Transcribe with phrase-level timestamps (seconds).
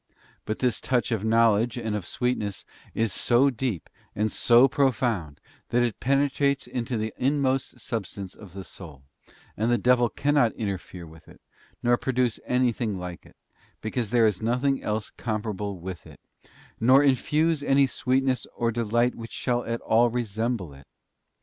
[0.45, 2.65] But this touch of knowledge and of sweetness
[2.95, 5.39] is so deep and so profound
[5.69, 9.03] that it penetrates into the inmost substance of the soul,
[9.55, 11.39] and the devil cannot interfere with it,
[11.83, 18.47] nor produce anything like it—because there is nothing else comparable with it—nor infuse any sweetness
[18.55, 20.87] or delight which shall at all resemble it.